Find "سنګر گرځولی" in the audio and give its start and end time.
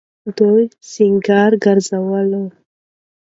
0.91-2.37